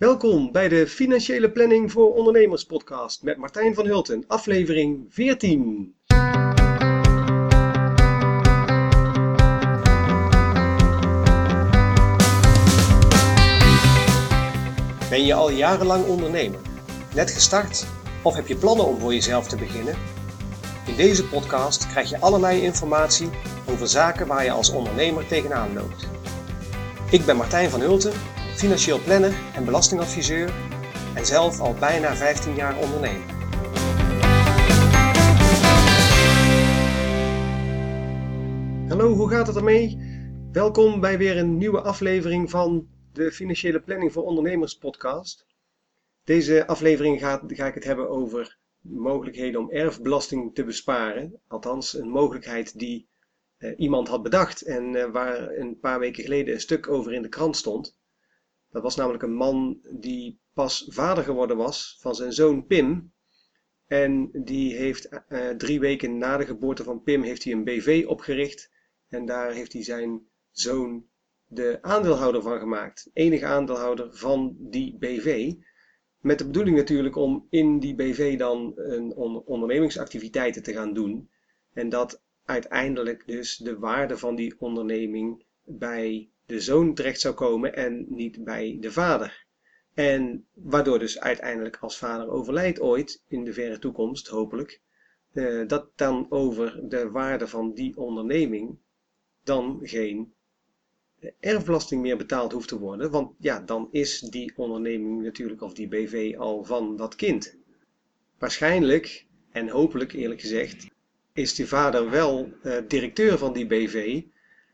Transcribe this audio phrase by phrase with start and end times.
[0.00, 5.94] Welkom bij de Financiële Planning voor Ondernemers podcast met Martijn van Hulten, aflevering 14.
[15.10, 16.60] Ben je al jarenlang ondernemer?
[17.14, 17.86] Net gestart?
[18.22, 19.94] Of heb je plannen om voor jezelf te beginnen?
[20.86, 23.30] In deze podcast krijg je allerlei informatie
[23.68, 26.08] over zaken waar je als ondernemer tegenaan loopt.
[27.10, 28.12] Ik ben Martijn van Hulten
[28.60, 30.54] financieel planner en belastingadviseur
[31.14, 33.28] en zelf al bijna 15 jaar ondernemer.
[38.88, 39.98] Hallo, hoe gaat het ermee?
[40.52, 45.46] Welkom bij weer een nieuwe aflevering van de Financiële Planning voor Ondernemers podcast.
[46.24, 51.40] Deze aflevering ga, ga ik het hebben over mogelijkheden om erfbelasting te besparen.
[51.46, 53.08] Althans, een mogelijkheid die
[53.56, 57.22] eh, iemand had bedacht en eh, waar een paar weken geleden een stuk over in
[57.22, 57.98] de krant stond.
[58.70, 63.12] Dat was namelijk een man die pas vader geworden was van zijn zoon Pim.
[63.86, 68.04] En die heeft uh, drie weken na de geboorte van Pim heeft hij een BV
[68.08, 68.70] opgericht.
[69.08, 71.08] En daar heeft hij zijn zoon
[71.46, 73.10] de aandeelhouder van gemaakt.
[73.12, 75.54] Enige aandeelhouder van die BV.
[76.20, 81.30] Met de bedoeling natuurlijk om in die BV dan een ondernemingsactiviteiten te gaan doen.
[81.72, 87.74] En dat uiteindelijk dus de waarde van die onderneming bij de zoon terecht zou komen
[87.74, 89.46] en niet bij de vader.
[89.94, 94.80] En waardoor dus uiteindelijk als vader overlijdt ooit, in de verre toekomst hopelijk,
[95.32, 98.78] eh, dat dan over de waarde van die onderneming
[99.44, 100.32] dan geen
[101.40, 103.10] erfbelasting meer betaald hoeft te worden.
[103.10, 107.56] Want ja, dan is die onderneming natuurlijk of die BV al van dat kind.
[108.38, 110.86] Waarschijnlijk, en hopelijk eerlijk gezegd,
[111.32, 114.22] is die vader wel uh, directeur van die BV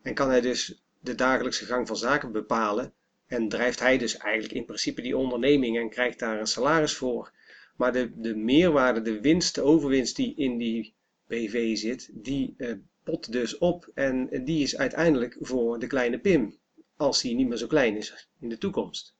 [0.01, 2.93] en kan hij dus de dagelijkse gang van zaken bepalen.
[3.25, 7.31] En drijft hij dus eigenlijk in principe die onderneming en krijgt daar een salaris voor.
[7.75, 10.95] Maar de, de meerwaarde, de winst, de overwinst die in die
[11.27, 13.91] BV zit, die eh, pot dus op.
[13.93, 16.57] En die is uiteindelijk voor de kleine Pim.
[16.95, 19.15] Als hij niet meer zo klein is in de toekomst.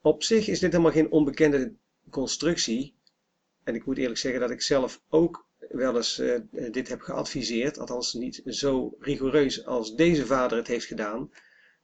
[0.00, 1.74] Op zich is dit helemaal geen onbekende
[2.10, 2.94] constructie.
[3.64, 6.38] En ik moet eerlijk zeggen dat ik zelf ook wel eens uh,
[6.70, 7.78] dit heb geadviseerd.
[7.78, 11.30] Althans niet zo rigoureus als deze vader het heeft gedaan.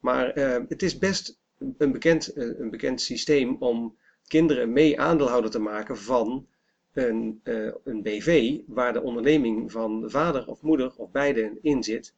[0.01, 1.39] Maar uh, het is best
[1.79, 3.97] een bekend, uh, een bekend systeem om
[4.27, 6.47] kinderen mee aandeelhouder te maken van
[6.93, 7.41] een,
[7.85, 12.15] een BV waar de onderneming van vader of moeder of beide in zit.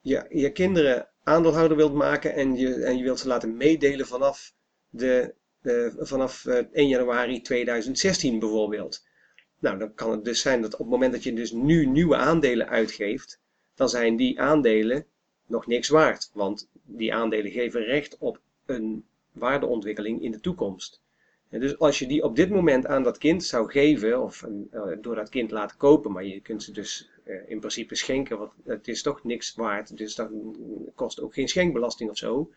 [0.00, 4.54] je, je kinderen aandeelhouder wilt maken en je, en je wilt ze laten meedelen vanaf,
[4.88, 9.06] de, uh, vanaf 1 eh, januari 2016 bijvoorbeeld.
[9.58, 12.16] Nou, dan kan het dus zijn dat op het moment dat je dus nu nieuwe
[12.16, 13.40] aandelen uitgeeft,
[13.74, 15.06] dan zijn die aandelen
[15.50, 21.00] nog niks waard, want die aandelen geven recht op een waardeontwikkeling in de toekomst.
[21.48, 24.82] En dus als je die op dit moment aan dat kind zou geven, of uh,
[25.00, 28.52] door dat kind laten kopen, maar je kunt ze dus uh, in principe schenken, want
[28.64, 30.30] het is toch niks waard, dus dat
[30.94, 32.50] kost ook geen schenkbelasting of zo.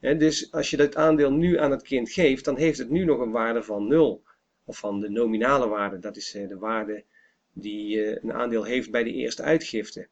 [0.00, 3.20] dus als je dat aandeel nu aan het kind geeft, dan heeft het nu nog
[3.20, 4.22] een waarde van 0.
[4.64, 7.04] Of van de nominale waarde, dat is de waarde
[7.52, 10.08] die een aandeel heeft bij de eerste uitgifte.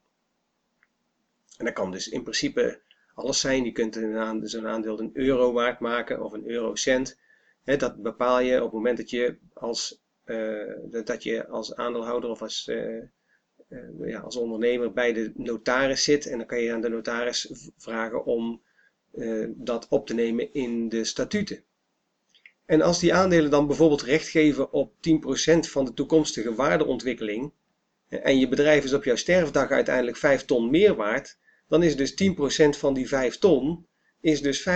[1.57, 2.81] En dat kan dus in principe
[3.15, 3.65] alles zijn.
[3.65, 3.95] Je kunt
[4.43, 7.19] zo'n aandeel een euro waard maken of een eurocent.
[7.65, 10.73] dat bepaal je op het moment dat je als, uh,
[11.05, 13.03] dat je als aandeelhouder of als, uh,
[13.69, 16.27] uh, ja, als ondernemer bij de notaris zit.
[16.27, 18.65] En dan kan je aan de notaris vragen om
[19.47, 21.65] dat op te nemen in de statuten.
[22.67, 27.53] En als die aandelen dan bijvoorbeeld recht geven op 10% van de toekomstige waardeontwikkeling.
[28.09, 31.39] En je bedrijf is op jouw sterfdag uiteindelijk 5 ton meer waard
[31.69, 33.87] dan is dus 10% van die 5 ton,
[34.21, 34.69] is dus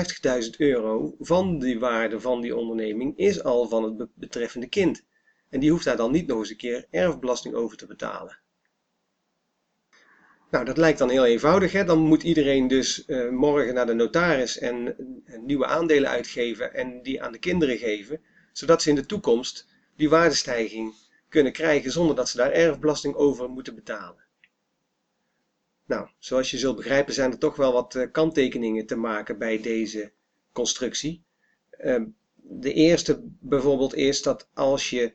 [0.45, 5.05] 50.000 euro van die waarde van die onderneming, is al van het betreffende kind.
[5.49, 8.39] En die hoeft daar dan niet nog eens een keer erfbelasting over te betalen.
[10.51, 11.73] Nou, dat lijkt dan heel eenvoudig.
[11.73, 11.85] Hè?
[11.85, 14.97] Dan moet iedereen dus uh, morgen naar de notaris en
[15.41, 18.21] nieuwe aandelen uitgeven en die aan de kinderen geven,
[18.53, 19.67] zodat ze in de toekomst
[19.97, 20.95] die waardestijging
[21.29, 24.29] kunnen krijgen zonder dat ze daar erfbelasting over moeten betalen.
[25.91, 29.61] Nou, zoals je zult begrijpen zijn er toch wel wat eh, kanttekeningen te maken bij
[29.61, 30.13] deze
[30.53, 31.25] constructie.
[31.71, 35.15] Ehm, de eerste bijvoorbeeld is dat als je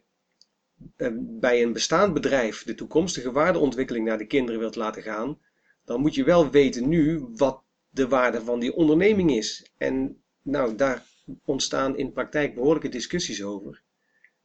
[0.95, 5.39] ehm, bij een bestaand bedrijf de toekomstige waardeontwikkeling naar de kinderen wilt laten gaan,
[5.85, 9.71] dan moet je wel weten nu wat de waarde van die onderneming is.
[9.77, 11.05] En nou, daar
[11.45, 13.81] ontstaan in praktijk behoorlijke discussies over.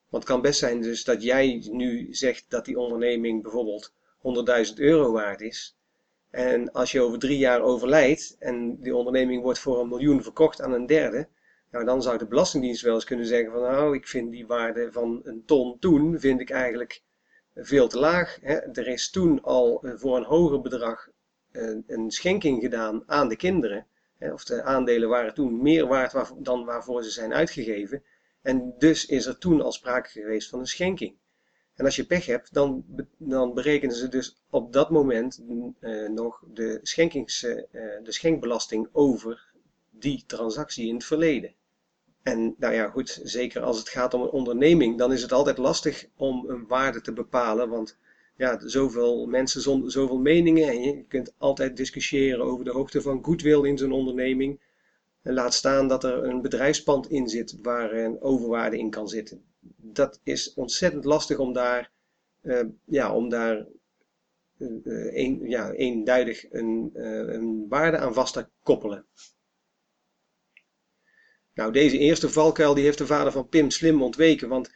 [0.09, 3.93] Want het kan best zijn dus dat jij nu zegt dat die onderneming bijvoorbeeld
[4.69, 5.79] 100.000 euro waard is.
[6.31, 10.63] En als je over drie jaar overlijdt en die onderneming wordt voor een miljoen verkocht
[10.63, 11.29] aan een derde,
[11.71, 14.93] nou dan zou de Belastingdienst wel eens kunnen zeggen van nou, ik vind die waarde
[14.93, 17.03] van een ton toen, vind ik eigenlijk
[17.55, 18.39] veel te laag.
[18.41, 18.55] Hè.
[18.55, 21.09] Er is toen al eh, voor een hoger bedrag
[21.53, 23.87] een, eh, een schenking gedaan aan de kinderen.
[24.19, 28.03] Hè, of de aandelen waren toen meer waard dan waarvoor ze zijn uitgegeven.
[28.43, 31.17] En dus is er toen al sprake geweest van een schenking.
[31.81, 32.85] En als je pech hebt, dan,
[33.17, 35.43] dan berekenen ze dus op dat moment
[35.81, 37.55] uh, nog de, schenkings, uh,
[38.03, 39.53] de schenkbelasting over
[39.91, 41.55] die transactie in het verleden.
[42.23, 45.59] En nou ja, goed, zeker als het gaat om een onderneming, dan is het altijd
[45.59, 47.69] lastig om een waarde te bepalen.
[47.69, 47.99] Want
[48.37, 50.69] ja, zoveel mensen, zoveel meningen.
[50.69, 54.61] En je kunt altijd discussiëren over de hoogte van goodwill in zo'n onderneming.
[55.23, 59.49] En laat staan dat er een bedrijfspand in zit waar een overwaarde in kan zitten
[59.93, 61.93] dat is ontzettend lastig om daar,
[62.43, 63.67] uh, ja, om daar
[64.59, 66.91] uh, een, ja, eenduidig een,
[67.35, 69.07] een waarde aan vast te koppelen.
[71.55, 74.71] Nou, deze eerste valkuil die heeft de vader van Pim slim ontweken, want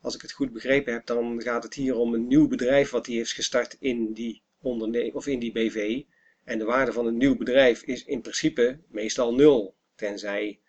[0.00, 3.06] als ik het goed begrepen heb, dan gaat het hier om een nieuw bedrijf wat
[3.06, 6.02] hij heeft gestart in die, onderne of in die BV.
[6.44, 10.60] En de waarde van een nieuw bedrijf is in principe meestal nul, tenzij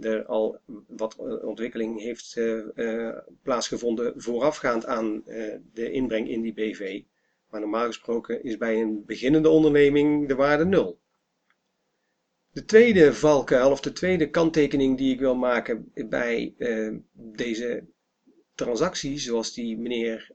[0.00, 5.22] er al wat eh, ontwikkeling heeft uh, uh, plaatsgevonden voorafgaand aan
[5.72, 7.02] de inbreng in die BV.
[7.50, 11.00] Maar normaal gesproken is bij een beginnende onderneming de waarde nul.
[12.50, 16.54] De tweede valkuil of de tweede kanttekening die ik wil maken bij
[17.12, 17.84] deze
[18.54, 20.30] transactie, zoals die meneer,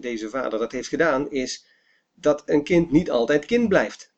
[0.00, 1.66] deze vader dat heeft gedaan, is
[2.12, 4.12] dat een kind niet altijd kind blijft.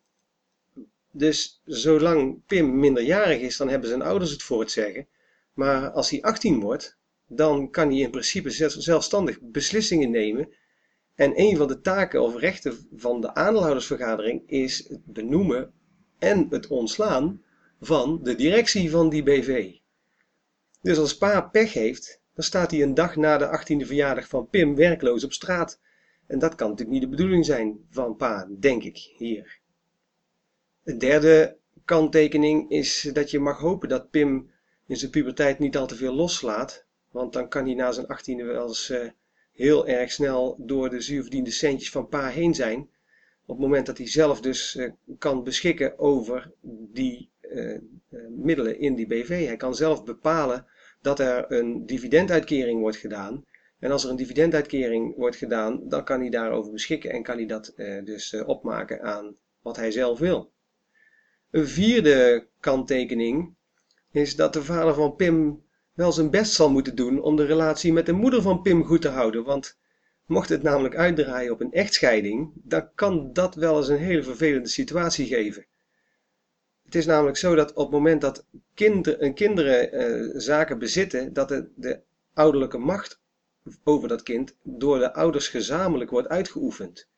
[1.13, 5.09] Dus zolang Pim minderjarig is, dan hebben zijn ouders het voor het zeggen.
[5.53, 8.51] Maar als hij 18 wordt, dan kan hij in principe
[8.81, 10.49] zelfstandig beslissingen nemen.
[11.15, 15.73] En een van de taken of rechten van de aandeelhoudersvergadering is het benoemen
[16.19, 17.43] en het ontslaan
[17.81, 19.73] van de directie van die BV.
[20.83, 24.49] Dus als pa pech heeft, dan staat hij een dag na de 18e verjaardag van
[24.49, 25.81] Pim werkloos op straat.
[26.27, 29.60] En dat kan natuurlijk niet de bedoeling zijn van pa, denk ik hier.
[30.83, 34.51] De derde kanttekening is dat je mag hopen dat Pim
[34.87, 36.87] in zijn puberteit niet al te veel loslaat.
[37.11, 39.11] Want dan kan hij na zijn achttiende wel eens uh,
[39.53, 42.79] heel erg snel door de zuurverdiende centjes van pa heen zijn.
[43.47, 46.53] Op het moment dat hij zelf dus uh, kan beschikken over
[46.93, 47.79] die uh,
[48.29, 49.47] middelen in die BV.
[49.47, 50.67] Hij kan zelf bepalen
[51.01, 53.45] dat er een dividenduitkering wordt gedaan.
[53.79, 57.47] En als er een dividenduitkering wordt gedaan, dan kan hij daarover beschikken en kan hij
[57.47, 57.73] dat
[58.05, 60.53] dus opmaken aan wat hij zelf wil.
[61.51, 63.55] Een vierde kanttekening
[64.11, 65.63] is dat de vader van Pim
[65.95, 69.03] wel zijn best zal moeten doen om de relatie met de moeder van Pim goed
[69.03, 69.45] te houden.
[69.45, 69.79] Want
[70.27, 74.69] mocht het namelijk uitdraaien op een echtscheiding, dan kan dat wel eens een hele vervelende
[74.69, 75.67] situatie geven.
[76.85, 81.49] Het is namelijk zo dat op het moment dat kinder, kinderen uh, zaken bezitten, dat
[81.49, 82.01] de, de
[82.35, 83.21] ouderlijke macht
[83.85, 87.09] over dat kind door de ouders gezamenlijk wordt uitgeoefend.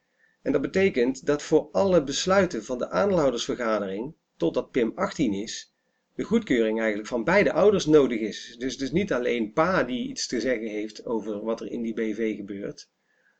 [0.42, 5.74] En dat betekent dat voor alle besluiten van de aandeelhoudersvergadering totdat Pim 18 is,
[6.14, 8.56] de goedkeuring eigenlijk van beide ouders nodig is.
[8.58, 11.94] Dus, dus niet alleen pa die iets te zeggen heeft over wat er in die
[11.94, 12.88] BV gebeurt,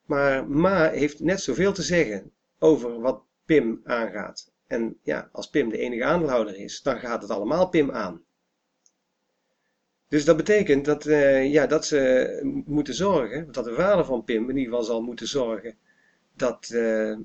[0.06, 4.52] maar ma heeft net zoveel te zeggen over wat Pim aangaat.
[4.66, 8.25] En ja, als Pim de enige aandeelhouder is, dan gaat het allemaal Pim aan.
[10.09, 14.50] Dus dat betekent dat, uh, ja, dat ze moeten zorgen, dat de vader van Pim
[14.50, 15.76] in ieder geval zal moeten zorgen
[16.37, 17.17] dat, uh,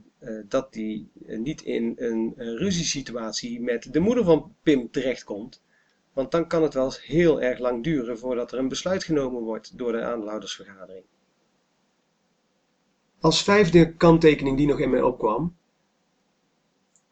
[0.48, 5.62] dat die niet in een, een ruziesituatie met de moeder van Pim terechtkomt.
[6.14, 9.78] Want dan kan het wel heel erg lang duren voordat er een besluit genomen wordt
[9.78, 11.06] door de aandeelhoudersvergadering.
[13.20, 15.58] Als vijfde kanttekening die nog in mij opkwam,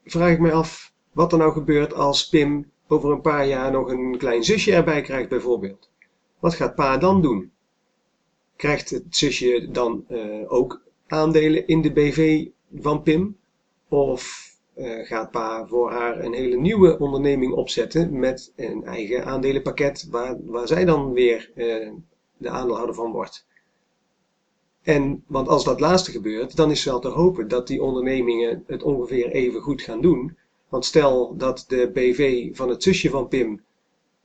[0.06, 3.90] vraag ik mij af wat er nou gebeurt als Pim over een paar jaar nog
[3.90, 5.92] een klein zusje erbij krijgt bijvoorbeeld.
[6.40, 7.52] Wat gaat pa dan doen?
[8.56, 10.06] Krijgt het zusje dan
[10.48, 12.47] ook aandelen in de BV
[12.81, 13.38] van Pim?
[13.89, 20.07] Of uh, gaat pa voor haar een hele nieuwe onderneming opzetten met een eigen aandelenpakket
[20.09, 21.91] waar, waar zij dan weer uh,
[22.38, 23.45] de aandeelhouder van wordt?
[24.81, 28.83] En, want als dat laatste gebeurt, dan is wel te hopen dat die ondernemingen het
[28.83, 30.38] ongeveer even goed gaan doen.
[30.69, 33.63] Want stel dat de BV van het zusje van Pim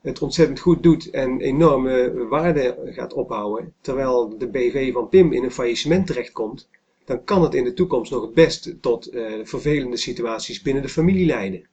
[0.00, 5.44] het ontzettend goed doet en enorme waarde gaat opbouwen, terwijl de BV van Pim in
[5.44, 6.68] een faillissement terechtkomt,
[7.04, 11.26] dan kan het in de toekomst nog best tot uh, vervelende situaties binnen de familie
[11.26, 11.68] leiden.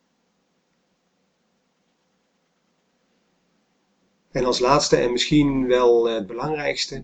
[4.32, 7.04] En als laatste en misschien wel het belangrijkste,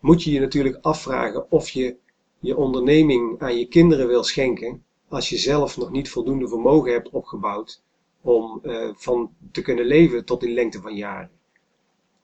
[0.00, 1.96] moet je je natuurlijk afvragen of je
[2.38, 7.10] je onderneming aan je kinderen wil schenken als je zelf nog niet voldoende vermogen hebt
[7.10, 7.82] opgebouwd
[8.26, 11.30] om uh, van te kunnen leven tot in lengte van jaren.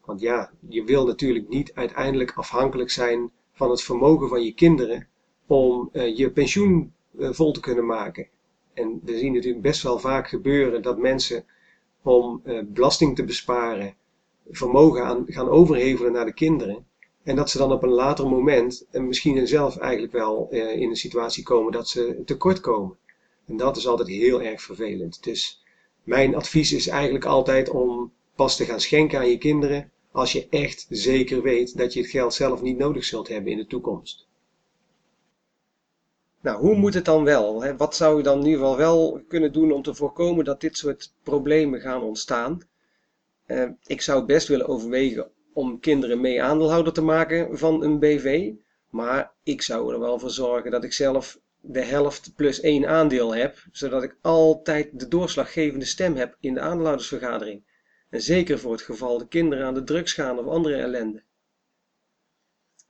[0.04, 5.09] Want ja, je wil natuurlijk niet uiteindelijk afhankelijk zijn van het vermogen van je kinderen
[5.47, 8.28] om uh, je pensioen uh, vol te kunnen maken.
[8.75, 11.44] En we zien natuurlijk best wel vaak gebeuren dat mensen
[12.02, 13.94] om belasting te besparen
[14.50, 16.87] vermogen aan, gaan overhevelen naar de kinderen.
[17.23, 20.97] En dat ze dan op een later moment en misschien zelf eigenlijk wel in een
[20.97, 22.97] situatie komen dat ze tekort komen.
[23.47, 25.23] En dat is altijd heel erg vervelend.
[25.23, 25.62] Dus
[26.02, 30.47] mijn advies is eigenlijk altijd om pas te gaan schenken aan je kinderen als je
[30.50, 34.26] echt zeker weet dat je het geld zelf niet nodig zult hebben in de toekomst.
[36.40, 37.62] Nou, hoe moet het dan wel?
[37.62, 37.76] Hè?
[37.76, 40.78] Wat zou je dan in ieder geval wel kunnen doen om te voorkomen dat dit
[40.78, 42.61] soort problemen gaan ontstaan?
[43.47, 48.52] Uh, ik zou best willen overwegen om kinderen mee aandeelhouder te maken van een BV.
[48.90, 53.35] Maar ik zou er wel voor zorgen dat ik zelf de helft plus één aandeel
[53.35, 57.64] heb, zodat ik altijd de doorslaggevende stem heb in de aandeelhoudersvergadering.
[58.11, 61.23] En zeker voor het geval de kinderen aan de drugs gaan of andere ellende.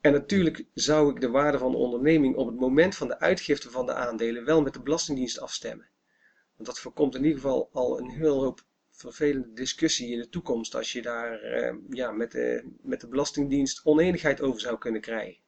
[0.00, 3.71] En natuurlijk zou ik de waarde van de onderneming op het moment van de uitgifte
[3.71, 5.88] van de aandelen wel met de Belastingdienst afstemmen.
[6.55, 10.75] Want dat voorkomt in ieder geval al een heel hoop vervelende discussie in de toekomst
[10.75, 15.43] als je daar uh, ja, met, met de Belastingdienst oneenigheid over zou kunnen krijgen.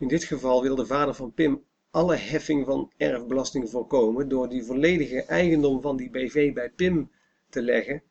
[0.00, 4.64] In dit geval wil de vader van Pim alle heffing van erfbelasting voorkomen door die
[4.64, 7.10] volledige eigendom van die BV bij Pim
[7.48, 8.02] te leggen.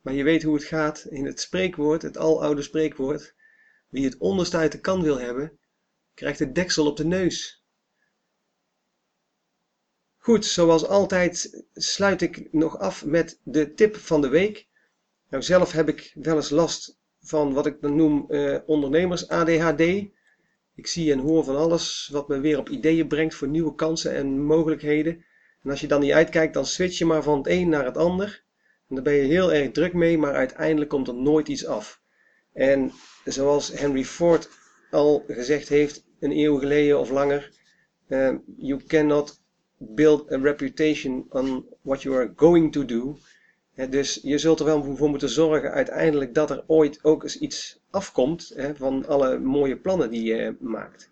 [0.00, 3.34] Maar je weet hoe het gaat in het spreekwoord, het aloude spreekwoord.
[3.88, 5.58] Wie het onderste uit de kan wil hebben,
[6.14, 7.64] krijgt het deksel op de neus.
[10.16, 14.68] Goed, zoals altijd sluit ik nog af met de tip van de week.
[15.28, 20.18] Nou, zelf heb ik wel eens last van wat ik dan noem uh, ondernemers ADHD.
[20.80, 24.14] Ik zie en hoor van alles wat me weer op ideeën brengt voor nieuwe kansen
[24.14, 25.24] en mogelijkheden.
[25.62, 27.96] En als je dan niet uitkijkt, dan switch je maar van het een naar het
[27.96, 28.44] ander.
[28.88, 32.00] En daar ben je heel erg druk mee, maar uiteindelijk komt er nooit iets af.
[32.52, 32.92] En
[33.24, 34.48] zoals Henry Ford
[34.90, 37.50] al gezegd heeft, een eeuw geleden of langer,
[38.08, 39.40] uh, you cannot
[39.76, 43.16] build a reputation on what you are going to do.
[43.74, 47.80] Dus je zult er wel voor moeten zorgen uiteindelijk dat er ooit ook eens iets
[47.90, 51.10] afkomt van alle mooie plannen die je maakt.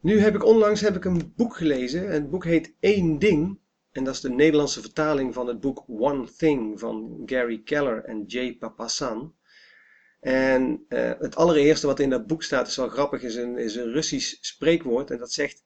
[0.00, 2.06] Nu heb ik onlangs heb ik een boek gelezen.
[2.06, 3.58] En het boek heet Eén Ding.
[3.90, 8.24] En dat is de Nederlandse vertaling van het boek One Thing van Gary Keller en
[8.26, 9.34] Jay Papasan.
[10.20, 13.76] En uh, het allereerste wat in dat boek staat, is wel grappig, is een, is
[13.76, 15.10] een Russisch spreekwoord.
[15.10, 15.64] En dat zegt: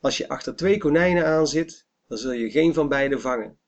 [0.00, 3.58] als je achter twee konijnen aan zit, dan zul je geen van beiden vangen.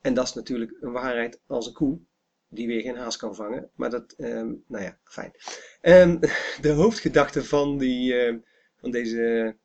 [0.00, 1.98] En dat is natuurlijk een waarheid als een koe,
[2.48, 3.70] die weer geen haas kan vangen.
[3.74, 5.32] Maar dat, um, nou ja, fijn.
[5.82, 6.18] Um,
[6.66, 8.38] de hoofdgedachte van, die, uh,
[8.76, 9.56] van deze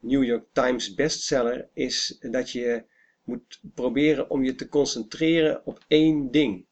[0.00, 2.84] New York Times bestseller is dat je
[3.22, 6.66] moet proberen om je te concentreren op één ding.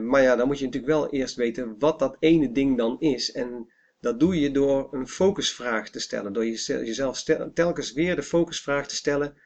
[0.00, 3.32] Maar ja, dan moet je natuurlijk wel eerst weten wat dat ene ding dan is.
[3.32, 6.32] En dat doe je door een focusvraag te stellen.
[6.32, 7.22] Door jezelf
[7.54, 9.36] telkens weer de focusvraag te stellen: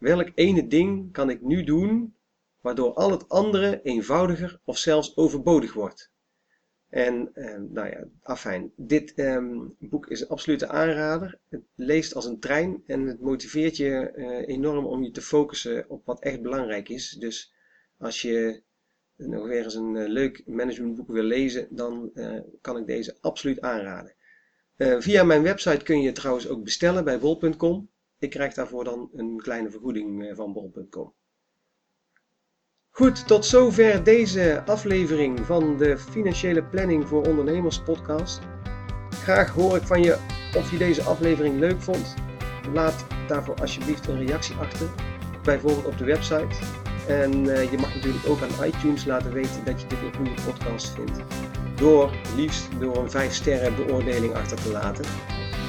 [0.00, 2.14] Welk ene ding kan ik nu doen
[2.60, 6.12] waardoor al het andere eenvoudiger of zelfs overbodig wordt?
[6.88, 8.72] En eh, nou ja, afijn.
[8.76, 11.38] Dit ehm, boek is een absolute aanrader.
[11.48, 15.88] Het leest als een trein en het motiveert je eh, enorm om je te focussen
[15.88, 17.10] op wat echt belangrijk is.
[17.10, 17.52] Dus
[17.98, 18.62] als je
[19.16, 23.60] nog weer eens een uh, leuk managementboek wil lezen, dan uh, kan ik deze absoluut
[23.60, 24.14] aanraden.
[24.76, 27.89] Uh, via mijn website kun je trouwens ook bestellen bij bol.com.
[28.20, 31.14] Ik krijg daarvoor dan een kleine vergoeding van bol.com.
[32.90, 38.40] Goed, tot zover deze aflevering van de Financiële Planning voor Ondernemers podcast.
[39.10, 40.12] Graag hoor ik van je
[40.56, 42.14] of je deze aflevering leuk vond.
[42.72, 44.88] Laat daarvoor alsjeblieft een reactie achter,
[45.42, 46.58] bijvoorbeeld op de website.
[47.08, 50.42] En uh, je mag natuurlijk ook aan iTunes laten weten dat je dit een goede
[50.44, 51.20] podcast vindt.
[51.76, 55.04] Door liefst door een 5 sterren beoordeling achter te laten.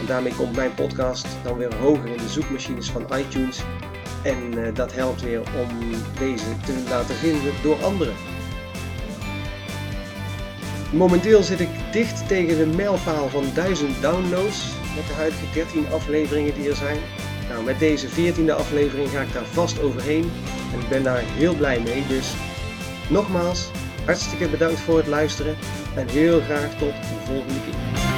[0.02, 3.64] En daarmee komt mijn podcast dan weer hoger in de zoekmachines van iTunes
[4.24, 8.14] en uh, dat helpt weer om deze te laten vinden door anderen.
[10.92, 14.66] Momenteel zit ik dicht tegen de mijlpaal van 1000 downloads
[14.96, 16.98] met de huidige 13 afleveringen die er zijn.
[17.50, 20.32] Nou, met deze 14e aflevering ga ik daar vast overheen
[20.74, 22.04] en ik ben daar heel blij mee.
[22.08, 22.34] Dus
[23.10, 23.70] nogmaals,
[24.06, 25.56] hartstikke bedankt voor het luisteren
[25.96, 28.11] en heel graag tot de volgende keer.